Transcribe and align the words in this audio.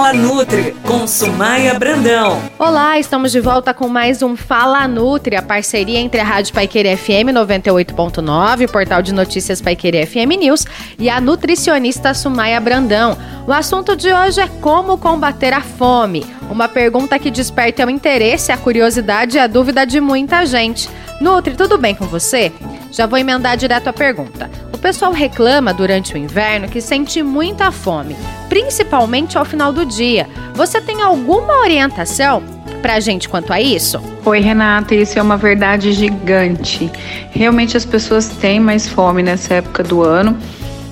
Fala 0.00 0.14
Nutri 0.14 0.74
com 0.86 1.06
Sumaia 1.06 1.78
Brandão. 1.78 2.42
Olá, 2.58 2.98
estamos 2.98 3.30
de 3.30 3.38
volta 3.38 3.74
com 3.74 3.86
mais 3.86 4.22
um 4.22 4.34
Fala 4.34 4.88
Nutri, 4.88 5.36
a 5.36 5.42
parceria 5.42 5.98
entre 5.98 6.18
a 6.22 6.24
Rádio 6.24 6.54
Paiqueira 6.54 6.96
FM 6.96 7.28
98.9, 7.34 8.66
portal 8.70 9.02
de 9.02 9.12
notícias 9.12 9.60
Paiqueira 9.60 10.06
FM 10.06 10.40
News 10.40 10.64
e 10.98 11.10
a 11.10 11.20
nutricionista 11.20 12.14
Sumaia 12.14 12.58
Brandão. 12.58 13.14
O 13.46 13.52
assunto 13.52 13.94
de 13.94 14.10
hoje 14.10 14.40
é 14.40 14.48
como 14.62 14.96
combater 14.96 15.52
a 15.52 15.60
fome. 15.60 16.24
Uma 16.50 16.66
pergunta 16.66 17.18
que 17.18 17.30
desperta 17.30 17.84
o 17.84 17.90
interesse, 17.90 18.50
a 18.50 18.56
curiosidade 18.56 19.36
e 19.36 19.38
a 19.38 19.46
dúvida 19.46 19.84
de 19.84 20.00
muita 20.00 20.46
gente. 20.46 20.88
Nutri, 21.20 21.54
tudo 21.54 21.76
bem 21.76 21.94
com 21.94 22.06
você? 22.06 22.50
Já 22.90 23.04
vou 23.06 23.18
emendar 23.18 23.54
direto 23.54 23.88
a 23.88 23.92
pergunta. 23.92 24.50
O 24.72 24.78
pessoal 24.78 25.12
reclama 25.12 25.74
durante 25.74 26.14
o 26.14 26.16
inverno 26.16 26.70
que 26.70 26.80
sente 26.80 27.22
muita 27.22 27.70
fome, 27.70 28.16
principalmente 28.50 29.38
ao 29.38 29.44
final 29.46 29.72
do 29.72 29.86
dia. 29.86 30.28
Você 30.54 30.80
tem 30.80 31.00
alguma 31.00 31.60
orientação 31.60 32.42
pra 32.82 32.98
gente 32.98 33.28
quanto 33.28 33.52
a 33.52 33.60
isso? 33.60 34.02
Oi, 34.24 34.40
Renata, 34.40 34.94
isso 34.94 35.18
é 35.18 35.22
uma 35.22 35.36
verdade 35.36 35.92
gigante. 35.92 36.90
Realmente 37.30 37.76
as 37.76 37.84
pessoas 37.84 38.28
têm 38.28 38.58
mais 38.58 38.88
fome 38.88 39.22
nessa 39.22 39.54
época 39.54 39.82
do 39.84 40.02
ano. 40.02 40.36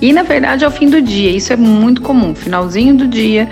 E 0.01 0.13
na 0.13 0.23
verdade 0.23 0.63
ao 0.63 0.71
fim 0.71 0.89
do 0.89 1.01
dia, 1.01 1.29
isso 1.29 1.51
é 1.51 1.57
muito 1.57 2.01
comum. 2.01 2.33
Finalzinho 2.33 2.95
do 2.95 3.05
dia 3.05 3.49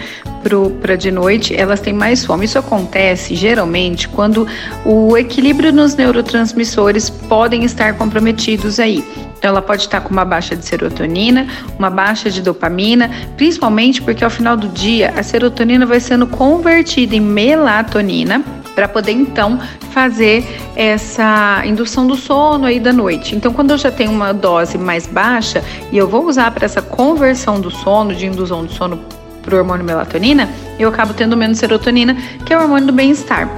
para 0.82 0.96
de 0.96 1.12
noite, 1.12 1.56
elas 1.56 1.80
têm 1.80 1.94
mais 1.94 2.26
fome. 2.26 2.46
Isso 2.46 2.60
acontece 2.60 3.36
geralmente 3.36 4.08
quando 4.08 4.48
o 4.86 5.18
equilíbrio 5.18 5.72
nos 5.74 5.96
neurotransmissores 5.96 7.10
podem 7.10 7.64
estar 7.64 7.94
comprometidos 7.94 8.80
aí. 8.80 9.04
Então, 9.38 9.52
ela 9.52 9.62
pode 9.62 9.84
estar 9.84 10.02
com 10.02 10.10
uma 10.10 10.26
baixa 10.26 10.56
de 10.56 10.66
serotonina, 10.66 11.48
uma 11.78 11.90
baixa 11.90 12.30
de 12.30 12.42
dopamina, 12.42 13.12
principalmente 13.36 14.02
porque 14.02 14.24
ao 14.24 14.30
final 14.30 14.58
do 14.58 14.68
dia 14.68 15.14
a 15.16 15.22
serotonina 15.22 15.86
vai 15.86 16.00
sendo 16.00 16.26
convertida 16.26 17.16
em 17.16 17.20
melatonina 17.20 18.44
para 18.74 18.88
poder 18.88 19.12
então 19.12 19.60
fazer 19.92 20.46
essa 20.76 21.64
indução 21.66 22.06
do 22.06 22.16
sono 22.16 22.66
aí 22.66 22.80
da 22.80 22.94
noite. 22.94 23.36
Então, 23.36 23.52
quando 23.52 23.72
eu 23.72 23.78
já 23.78 23.90
tenho 23.90 24.12
uma 24.12 24.32
dose 24.32 24.78
mais 24.78 25.08
baixa 25.08 25.64
e 25.92 25.98
eu 25.98 26.08
vou 26.08 26.28
usar 26.28 26.52
para 26.52 26.66
essa 26.66 26.82
conversão 26.82 27.60
do 27.60 27.72
sono, 27.72 28.14
de 28.14 28.28
indução 28.28 28.64
do 28.64 28.72
sono 28.72 29.00
para 29.48 29.56
o 29.56 29.60
hormônio 29.60 29.86
melatonina, 29.86 30.50
eu 30.78 30.90
acabo 30.90 31.14
tendo 31.14 31.38
menos 31.38 31.58
serotonina, 31.58 32.18
que 32.46 32.54
é 32.54 32.58
o 32.58 32.62
hormônio 32.62 32.88
do 32.88 32.92
bem-estar. 32.94 33.50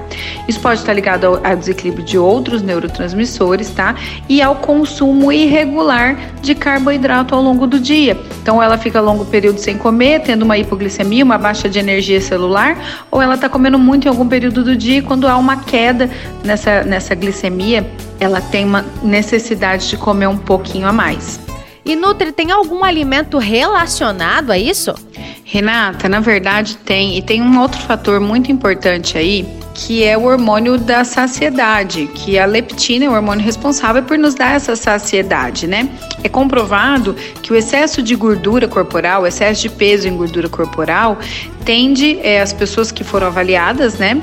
Isso 0.47 0.59
pode 0.59 0.81
estar 0.81 0.93
ligado 0.93 1.25
ao, 1.25 1.45
ao, 1.45 1.57
desequilíbrio 1.57 2.05
de 2.05 2.15
outros 2.15 2.61
neurotransmissores, 2.61 3.71
tá? 3.71 3.95
E 4.29 4.39
ao 4.39 4.57
consumo 4.57 5.31
irregular 5.31 6.15
de 6.43 6.53
carboidrato 6.53 7.33
ao 7.33 7.41
longo 7.41 7.65
do 7.65 7.79
dia. 7.79 8.15
Então, 8.39 8.61
ela 8.61 8.77
fica 8.77 9.01
longo 9.01 9.25
período 9.25 9.57
sem 9.57 9.79
comer, 9.79 10.21
tendo 10.21 10.43
uma 10.43 10.59
hipoglicemia, 10.59 11.25
uma 11.25 11.39
baixa 11.39 11.67
de 11.67 11.79
energia 11.79 12.21
celular, 12.21 12.77
ou 13.09 13.19
ela 13.19 13.33
está 13.33 13.49
comendo 13.49 13.79
muito 13.79 14.05
em 14.05 14.09
algum 14.09 14.27
período 14.27 14.63
do 14.63 14.75
dia 14.75 14.99
e 14.99 15.01
quando 15.01 15.27
há 15.27 15.37
uma 15.37 15.57
queda 15.57 16.07
nessa, 16.43 16.83
nessa 16.83 17.15
glicemia, 17.15 17.89
ela 18.19 18.39
tem 18.39 18.63
uma 18.63 18.85
necessidade 19.01 19.89
de 19.89 19.97
comer 19.97 20.27
um 20.27 20.37
pouquinho 20.37 20.87
a 20.87 20.93
mais. 20.93 21.48
E 21.89 21.95
Nutri, 21.95 22.31
tem 22.31 22.51
algum 22.51 22.83
alimento 22.83 23.39
relacionado 23.39 24.51
a 24.51 24.57
isso? 24.59 24.93
Renata, 25.43 26.07
na 26.07 26.19
verdade 26.19 26.77
tem, 26.77 27.17
e 27.17 27.21
tem 27.23 27.41
um 27.41 27.59
outro 27.59 27.81
fator 27.81 28.19
muito 28.19 28.51
importante 28.51 29.17
aí, 29.17 29.43
que 29.73 30.03
é 30.03 30.15
o 30.15 30.25
hormônio 30.25 30.77
da 30.77 31.03
saciedade, 31.03 32.05
que 32.13 32.37
a 32.37 32.45
leptina 32.45 33.05
é 33.05 33.09
o 33.09 33.13
hormônio 33.13 33.43
responsável 33.43 34.03
por 34.03 34.19
nos 34.19 34.35
dar 34.35 34.55
essa 34.55 34.75
saciedade, 34.75 35.65
né? 35.65 35.89
É 36.23 36.29
comprovado 36.29 37.15
que 37.41 37.51
o 37.51 37.55
excesso 37.55 38.03
de 38.03 38.13
gordura 38.13 38.67
corporal, 38.67 39.23
o 39.23 39.25
excesso 39.25 39.63
de 39.63 39.69
peso 39.69 40.07
em 40.07 40.15
gordura 40.15 40.47
corporal, 40.47 41.17
tende, 41.65 42.19
é, 42.21 42.39
as 42.39 42.53
pessoas 42.53 42.91
que 42.91 43.03
foram 43.03 43.25
avaliadas, 43.25 43.97
né? 43.97 44.21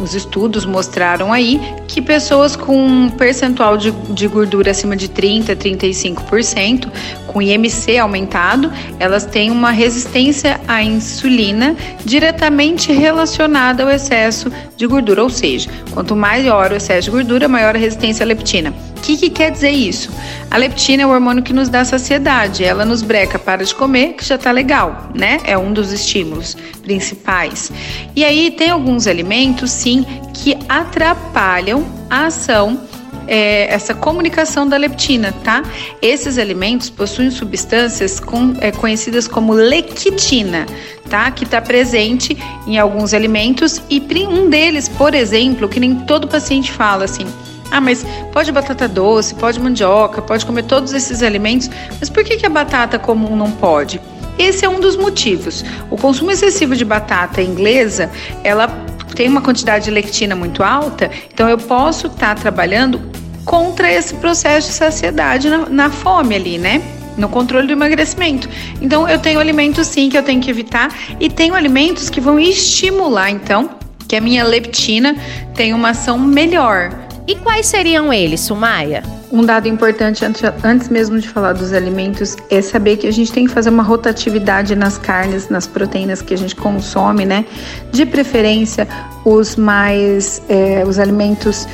Os 0.00 0.14
estudos 0.14 0.64
mostraram 0.64 1.32
aí 1.32 1.60
que 1.88 2.02
pessoas 2.02 2.54
com 2.54 2.76
um 2.76 3.08
percentual 3.08 3.76
de, 3.76 3.90
de 3.90 4.28
gordura 4.28 4.70
acima 4.70 4.96
de 4.96 5.08
30, 5.08 5.56
35%, 5.56 6.90
com 7.26 7.40
IMC 7.40 7.98
aumentado, 7.98 8.70
elas 8.98 9.24
têm 9.24 9.50
uma 9.50 9.70
resistência 9.70 10.60
à 10.68 10.82
insulina 10.82 11.76
diretamente 12.04 12.92
relacionada 12.92 13.82
ao 13.82 13.90
excesso 13.90 14.52
de 14.76 14.86
gordura, 14.86 15.22
ou 15.22 15.30
seja, 15.30 15.70
quanto 15.92 16.14
maior 16.14 16.72
o 16.72 16.76
excesso 16.76 17.06
de 17.06 17.10
gordura, 17.10 17.48
maior 17.48 17.74
a 17.74 17.78
resistência 17.78 18.24
à 18.24 18.26
leptina. 18.26 18.72
O 18.96 19.00
que, 19.06 19.16
que 19.16 19.30
quer 19.30 19.50
dizer 19.50 19.70
isso? 19.70 20.10
A 20.50 20.56
leptina 20.56 21.02
é 21.02 21.06
o 21.06 21.10
hormônio 21.10 21.42
que 21.42 21.52
nos 21.52 21.68
dá 21.68 21.84
saciedade, 21.84 22.64
ela 22.64 22.84
nos 22.84 23.02
breca 23.02 23.38
para 23.38 23.64
de 23.64 23.74
comer, 23.74 24.14
que 24.14 24.24
já 24.24 24.38
tá 24.38 24.50
legal, 24.50 25.10
né? 25.14 25.40
É 25.44 25.56
um 25.56 25.72
dos 25.72 25.92
estímulos 25.92 26.56
principais. 26.82 27.70
E 28.16 28.24
aí 28.24 28.50
tem 28.50 28.70
alguns 28.70 29.06
alimentos, 29.06 29.70
sim, 29.70 30.04
que 30.32 30.56
atrapalham 30.68 31.86
a 32.08 32.26
ação 32.26 32.80
é, 33.28 33.72
essa 33.72 33.94
comunicação 33.94 34.66
da 34.68 34.76
leptina, 34.76 35.32
tá? 35.44 35.62
Esses 36.00 36.38
alimentos 36.38 36.88
possuem 36.88 37.30
substâncias 37.30 38.18
com, 38.18 38.54
é, 38.60 38.70
conhecidas 38.70 39.28
como 39.28 39.52
lectina, 39.52 40.66
tá? 41.10 41.30
Que 41.30 41.44
está 41.44 41.60
presente 41.60 42.36
em 42.66 42.78
alguns 42.78 43.12
alimentos 43.12 43.82
e 43.90 44.00
um 44.26 44.48
deles, 44.48 44.88
por 44.88 45.14
exemplo, 45.14 45.68
que 45.68 45.80
nem 45.80 45.94
todo 45.94 46.26
paciente 46.28 46.72
fala 46.72 47.04
assim. 47.04 47.26
Ah, 47.70 47.80
mas 47.80 48.04
pode 48.32 48.50
batata 48.52 48.88
doce, 48.88 49.34
pode 49.34 49.60
mandioca, 49.60 50.22
pode 50.22 50.46
comer 50.46 50.64
todos 50.64 50.92
esses 50.92 51.22
alimentos, 51.22 51.70
mas 51.98 52.08
por 52.08 52.24
que, 52.24 52.36
que 52.36 52.46
a 52.46 52.50
batata 52.50 52.98
comum 52.98 53.36
não 53.36 53.50
pode? 53.50 54.00
Esse 54.38 54.64
é 54.64 54.68
um 54.68 54.80
dos 54.80 54.96
motivos. 54.96 55.64
O 55.90 55.96
consumo 55.96 56.30
excessivo 56.30 56.76
de 56.76 56.84
batata 56.84 57.40
inglesa, 57.42 58.10
ela 58.44 58.68
tem 59.14 59.28
uma 59.28 59.40
quantidade 59.40 59.86
de 59.86 59.90
lectina 59.90 60.36
muito 60.36 60.62
alta, 60.62 61.10
então 61.32 61.48
eu 61.48 61.58
posso 61.58 62.06
estar 62.06 62.34
tá 62.34 62.40
trabalhando 62.40 63.00
contra 63.44 63.90
esse 63.90 64.14
processo 64.14 64.68
de 64.68 64.74
saciedade 64.74 65.48
na, 65.48 65.58
na 65.68 65.90
fome 65.90 66.34
ali, 66.34 66.58
né? 66.58 66.82
no 67.16 67.28
controle 67.28 67.66
do 67.66 67.72
emagrecimento. 67.72 68.46
Então, 68.80 69.08
eu 69.08 69.18
tenho 69.18 69.40
alimentos 69.40 69.86
sim 69.86 70.10
que 70.10 70.18
eu 70.18 70.22
tenho 70.22 70.40
que 70.40 70.50
evitar 70.50 70.94
e 71.18 71.30
tenho 71.30 71.54
alimentos 71.54 72.10
que 72.10 72.20
vão 72.20 72.38
estimular, 72.38 73.30
então, 73.30 73.70
que 74.06 74.14
a 74.14 74.20
minha 74.20 74.44
leptina 74.44 75.16
tenha 75.54 75.74
uma 75.74 75.90
ação 75.90 76.18
melhor. 76.18 77.05
E 77.26 77.34
quais 77.34 77.66
seriam 77.66 78.12
eles, 78.12 78.40
Sumaia? 78.40 79.02
Um 79.32 79.44
dado 79.44 79.66
importante 79.66 80.24
antes, 80.24 80.88
mesmo 80.88 81.18
de 81.18 81.28
falar 81.28 81.54
dos 81.54 81.72
alimentos 81.72 82.36
é 82.48 82.62
saber 82.62 82.96
que 82.98 83.08
a 83.08 83.10
gente 83.10 83.32
tem 83.32 83.46
que 83.46 83.52
fazer 83.52 83.68
uma 83.68 83.82
rotatividade 83.82 84.76
nas 84.76 84.96
carnes, 84.96 85.48
nas 85.48 85.66
proteínas 85.66 86.22
que 86.22 86.32
a 86.32 86.38
gente 86.38 86.54
consome, 86.54 87.26
né? 87.26 87.44
De 87.90 88.06
preferência, 88.06 88.86
os 89.24 89.56
mais, 89.56 90.40
é, 90.48 90.84
os 90.86 91.00
alimentos 91.00 91.66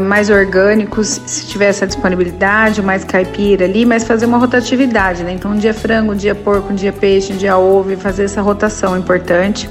mais 0.00 0.28
orgânicos, 0.30 1.20
se 1.26 1.46
tiver 1.46 1.66
essa 1.66 1.86
disponibilidade, 1.86 2.82
mais 2.82 3.04
caipira 3.04 3.64
ali, 3.64 3.86
mas 3.86 4.04
fazer 4.04 4.26
uma 4.26 4.38
rotatividade, 4.38 5.22
né? 5.22 5.32
Então, 5.32 5.52
um 5.52 5.56
dia 5.56 5.72
frango, 5.72 6.12
um 6.12 6.16
dia 6.16 6.34
porco, 6.34 6.72
um 6.72 6.74
dia 6.74 6.92
peixe, 6.92 7.32
um 7.32 7.36
dia 7.36 7.56
ovo, 7.56 7.96
fazer 7.96 8.24
essa 8.24 8.42
rotação 8.42 8.98
importante. 8.98 9.68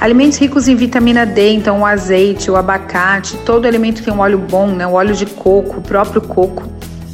Alimentos 0.00 0.38
ricos 0.38 0.66
em 0.68 0.74
vitamina 0.74 1.26
D, 1.26 1.52
então 1.52 1.80
o 1.80 1.86
azeite, 1.86 2.50
o 2.50 2.56
abacate, 2.56 3.36
todo 3.38 3.66
alimento 3.66 4.02
tem 4.02 4.12
um 4.12 4.20
óleo 4.20 4.38
bom, 4.38 4.68
né? 4.68 4.86
O 4.86 4.92
óleo 4.92 5.14
de 5.14 5.26
coco, 5.26 5.78
o 5.78 5.82
próprio 5.82 6.20
coco. 6.20 6.64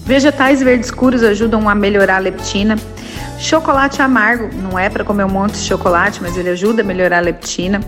Vegetais 0.04 0.62
verdes 0.62 0.86
escuros 0.86 1.22
ajudam 1.22 1.68
a 1.68 1.74
melhorar 1.74 2.16
a 2.16 2.20
leptina. 2.20 2.76
Chocolate 3.38 4.02
amargo, 4.02 4.50
não 4.54 4.78
é 4.78 4.88
para 4.88 5.04
comer 5.04 5.24
um 5.24 5.30
monte 5.30 5.54
de 5.54 5.66
chocolate, 5.66 6.20
mas 6.20 6.36
ele 6.36 6.50
ajuda 6.50 6.82
a 6.82 6.84
melhorar 6.84 7.18
a 7.18 7.20
leptina. 7.20 7.80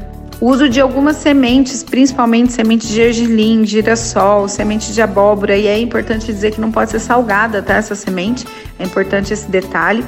Uso 0.42 0.68
de 0.68 0.80
algumas 0.80 1.18
sementes, 1.18 1.84
principalmente 1.84 2.52
semente 2.52 2.84
de 2.88 2.94
gergelim, 2.94 3.64
girassol, 3.64 4.48
semente 4.48 4.92
de 4.92 5.00
abóbora, 5.00 5.56
e 5.56 5.68
é 5.68 5.78
importante 5.78 6.26
dizer 6.26 6.50
que 6.50 6.60
não 6.60 6.72
pode 6.72 6.90
ser 6.90 6.98
salgada, 6.98 7.62
tá? 7.62 7.74
Essa 7.74 7.94
semente, 7.94 8.44
é 8.76 8.82
importante 8.82 9.32
esse 9.32 9.48
detalhe. 9.48 10.04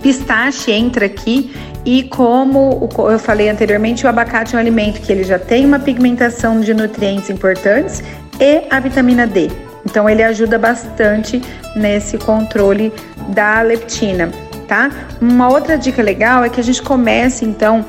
Pistache 0.00 0.72
entra 0.72 1.04
aqui 1.04 1.54
e 1.84 2.04
como 2.04 2.88
eu 3.10 3.18
falei 3.18 3.50
anteriormente, 3.50 4.06
o 4.06 4.08
abacate 4.08 4.54
é 4.54 4.56
um 4.56 4.60
alimento 4.62 5.02
que 5.02 5.12
ele 5.12 5.22
já 5.22 5.38
tem 5.38 5.66
uma 5.66 5.78
pigmentação 5.78 6.62
de 6.62 6.72
nutrientes 6.72 7.28
importantes 7.28 8.02
e 8.40 8.62
a 8.70 8.80
vitamina 8.80 9.26
D. 9.26 9.50
Então 9.84 10.08
ele 10.08 10.22
ajuda 10.22 10.58
bastante 10.58 11.42
nesse 11.76 12.16
controle 12.16 12.90
da 13.28 13.60
leptina, 13.60 14.32
tá? 14.66 14.90
Uma 15.20 15.50
outra 15.50 15.76
dica 15.76 16.02
legal 16.02 16.42
é 16.42 16.48
que 16.48 16.58
a 16.58 16.64
gente 16.64 16.80
comece 16.80 17.44
então 17.44 17.84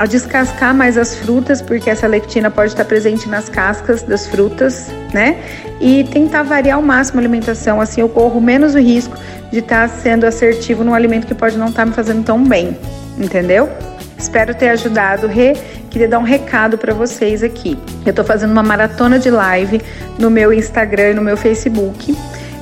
a 0.00 0.06
descascar 0.06 0.74
mais 0.74 0.96
as 0.96 1.14
frutas, 1.14 1.60
porque 1.60 1.90
essa 1.90 2.06
lectina 2.06 2.50
pode 2.50 2.72
estar 2.72 2.86
presente 2.86 3.28
nas 3.28 3.50
cascas 3.50 4.02
das 4.02 4.26
frutas, 4.26 4.86
né? 5.12 5.36
E 5.78 6.04
tentar 6.04 6.42
variar 6.42 6.78
ao 6.78 6.82
máximo 6.82 7.18
a 7.18 7.20
alimentação, 7.20 7.82
assim 7.82 8.00
eu 8.00 8.08
corro 8.08 8.40
menos 8.40 8.74
o 8.74 8.78
risco 8.78 9.14
de 9.52 9.58
estar 9.58 9.86
sendo 9.90 10.24
assertivo 10.24 10.82
num 10.82 10.94
alimento 10.94 11.26
que 11.26 11.34
pode 11.34 11.58
não 11.58 11.68
estar 11.68 11.84
me 11.84 11.92
fazendo 11.92 12.24
tão 12.24 12.42
bem, 12.42 12.74
entendeu? 13.18 13.68
Espero 14.18 14.54
ter 14.54 14.70
ajudado. 14.70 15.26
Re, 15.26 15.52
queria 15.90 16.08
dar 16.08 16.18
um 16.18 16.24
recado 16.24 16.78
para 16.78 16.94
vocês 16.94 17.42
aqui. 17.42 17.78
Eu 18.06 18.14
tô 18.14 18.24
fazendo 18.24 18.52
uma 18.52 18.62
maratona 18.62 19.18
de 19.18 19.30
live 19.30 19.82
no 20.18 20.30
meu 20.30 20.50
Instagram 20.50 21.10
e 21.10 21.14
no 21.14 21.20
meu 21.20 21.36
Facebook. 21.36 22.16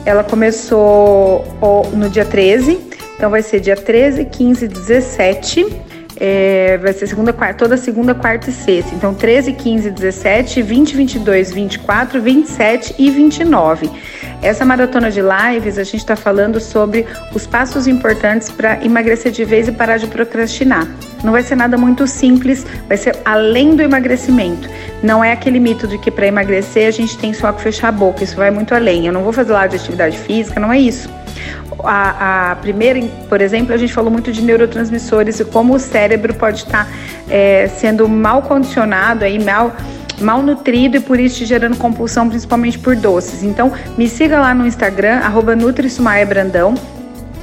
Ela 0.04 0.24
começou 0.24 1.44
no 1.92 2.10
dia 2.10 2.24
13, 2.24 2.80
então 3.16 3.30
vai 3.30 3.42
ser 3.42 3.60
dia 3.60 3.76
13, 3.76 4.24
15 4.24 4.64
e 4.64 4.68
17 4.68 5.87
é, 6.20 6.76
vai 6.78 6.92
ser 6.92 7.06
segunda, 7.06 7.32
quarta, 7.32 7.54
toda 7.54 7.76
segunda, 7.76 8.14
quarta 8.14 8.50
e 8.50 8.52
sexta. 8.52 8.94
Então, 8.94 9.14
13, 9.14 9.52
15, 9.52 9.90
17, 9.90 10.62
20, 10.62 10.96
22, 10.96 11.52
24, 11.52 12.20
27 12.20 12.94
e 12.98 13.10
29. 13.10 13.90
Essa 14.42 14.64
maratona 14.64 15.10
de 15.10 15.20
lives, 15.20 15.78
a 15.78 15.84
gente 15.84 15.98
está 15.98 16.16
falando 16.16 16.60
sobre 16.60 17.06
os 17.34 17.46
passos 17.46 17.86
importantes 17.86 18.50
para 18.50 18.84
emagrecer 18.84 19.30
de 19.30 19.44
vez 19.44 19.68
e 19.68 19.72
parar 19.72 19.98
de 19.98 20.06
procrastinar. 20.06 20.88
Não 21.22 21.32
vai 21.32 21.42
ser 21.42 21.56
nada 21.56 21.76
muito 21.76 22.06
simples, 22.06 22.66
vai 22.86 22.96
ser 22.96 23.16
além 23.24 23.74
do 23.74 23.82
emagrecimento. 23.82 24.68
Não 25.02 25.22
é 25.22 25.32
aquele 25.32 25.58
mito 25.58 25.86
de 25.86 25.98
que 25.98 26.10
para 26.10 26.26
emagrecer 26.26 26.86
a 26.86 26.90
gente 26.90 27.16
tem 27.18 27.32
só 27.32 27.52
que 27.52 27.60
fechar 27.62 27.88
a 27.88 27.92
boca, 27.92 28.24
isso 28.24 28.36
vai 28.36 28.50
muito 28.50 28.74
além. 28.74 29.06
Eu 29.06 29.12
não 29.12 29.22
vou 29.22 29.32
fazer 29.32 29.52
lá 29.52 29.66
de 29.66 29.76
atividade 29.76 30.18
física, 30.18 30.60
não 30.60 30.72
é 30.72 30.78
isso. 30.78 31.10
A, 31.84 32.50
a, 32.50 32.56
primeira, 32.56 33.00
por 33.28 33.40
exemplo, 33.40 33.72
a 33.72 33.76
gente 33.76 33.92
falou 33.92 34.10
muito 34.10 34.32
de 34.32 34.42
neurotransmissores 34.42 35.38
e 35.40 35.44
como 35.44 35.74
o 35.74 35.78
cérebro 35.78 36.34
pode 36.34 36.58
estar 36.58 36.88
é, 37.28 37.68
sendo 37.68 38.08
mal 38.08 38.42
condicionado, 38.42 39.24
aí, 39.24 39.38
mal 39.42 39.76
mal 40.20 40.42
nutrido 40.42 40.96
e 40.96 41.00
por 41.00 41.20
isso 41.20 41.36
te 41.36 41.46
gerando 41.46 41.76
compulsão, 41.76 42.28
principalmente 42.28 42.76
por 42.76 42.96
doces. 42.96 43.44
Então, 43.44 43.72
me 43.96 44.08
siga 44.08 44.40
lá 44.40 44.52
no 44.52 44.66
Instagram, 44.66 45.18
arroba. 45.18 45.54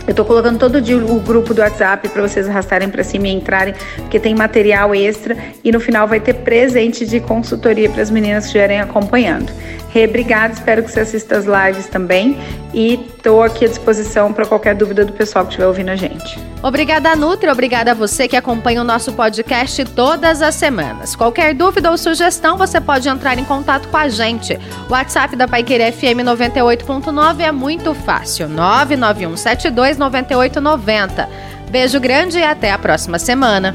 Eu 0.07 0.13
tô 0.13 0.23
colocando 0.23 0.59
todo 0.59 0.79
dia 0.79 0.97
o 0.97 1.19
grupo 1.19 1.53
do 1.53 1.61
WhatsApp 1.61 2.07
para 2.09 2.21
vocês 2.21 2.47
arrastarem 2.47 2.89
para 2.89 3.03
cima 3.03 3.27
e 3.27 3.31
entrarem, 3.31 3.73
porque 3.97 4.19
tem 4.19 4.35
material 4.35 4.93
extra 4.93 5.35
e 5.63 5.71
no 5.71 5.79
final 5.79 6.07
vai 6.07 6.19
ter 6.19 6.33
presente 6.35 7.05
de 7.05 7.19
consultoria 7.19 7.89
para 7.89 8.01
as 8.01 8.11
meninas 8.11 8.43
que 8.43 8.49
estiverem 8.49 8.79
acompanhando. 8.79 9.51
Rê, 9.89 10.05
obrigada, 10.05 10.53
espero 10.53 10.83
que 10.83 10.91
você 10.91 10.99
assista 10.99 11.37
as 11.37 11.45
lives 11.45 11.87
também 11.87 12.37
e 12.73 12.99
estou 13.25 13.42
aqui 13.42 13.66
à 13.66 13.68
disposição 13.68 14.31
para 14.31 14.45
qualquer 14.45 14.75
dúvida 14.75 15.04
do 15.04 15.12
pessoal 15.12 15.45
que 15.45 15.50
estiver 15.50 15.66
ouvindo 15.66 15.89
a 15.89 15.95
gente. 15.95 16.39
Obrigada, 16.62 17.16
Nutri, 17.16 17.50
obrigada 17.50 17.89
a 17.89 17.94
você 17.95 18.27
que 18.27 18.38
acompanha 18.38 18.81
o 18.81 18.83
nosso 18.83 19.13
podcast 19.13 19.83
todas 19.83 20.44
as 20.44 20.54
semanas. 20.54 21.16
Qualquer 21.16 21.56
dúvida 21.56 21.89
ou 21.89 21.98
sugestão, 21.98 22.56
você 22.56 22.80
pode 22.80 23.10
entrar 23.10 23.39
em 23.39 23.44
contato 23.44 23.88
com 23.89 23.98
a 23.98 24.07
gente. 24.10 24.60
O 24.88 24.94
WhatsApp 24.94 25.36
da 25.36 25.48
Paiqueira 25.48 25.92
FM 25.92 26.22
98.9 26.24 27.39
é 27.39 27.51
muito 27.51 27.95
fácil, 27.95 28.48
99172 28.48 29.98
9890. 29.98 31.27
Beijo 31.72 32.00
grande 32.00 32.38
e 32.38 32.44
até 32.44 32.72
a 32.72 32.77
próxima 32.77 33.18
semana. 33.18 33.74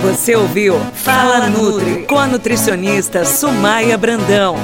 Você 0.00 0.34
ouviu 0.34 0.78
Fala 0.94 1.50
Nutri 1.50 2.06
com 2.06 2.18
a 2.18 2.26
nutricionista 2.26 3.26
Sumaia 3.26 3.98
Brandão. 3.98 4.56